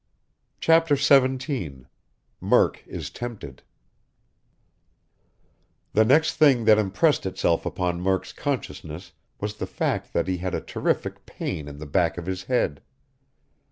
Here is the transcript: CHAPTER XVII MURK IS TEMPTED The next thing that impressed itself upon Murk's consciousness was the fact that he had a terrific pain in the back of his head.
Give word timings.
CHAPTER 0.59 0.95
XVII 0.95 1.85
MURK 2.39 2.83
IS 2.87 3.11
TEMPTED 3.11 3.61
The 5.93 6.03
next 6.03 6.37
thing 6.37 6.65
that 6.65 6.79
impressed 6.79 7.27
itself 7.27 7.67
upon 7.67 8.01
Murk's 8.01 8.33
consciousness 8.33 9.11
was 9.39 9.57
the 9.57 9.67
fact 9.67 10.11
that 10.13 10.27
he 10.27 10.37
had 10.37 10.55
a 10.55 10.59
terrific 10.61 11.27
pain 11.27 11.67
in 11.67 11.77
the 11.77 11.85
back 11.85 12.17
of 12.17 12.25
his 12.25 12.45
head. 12.45 12.81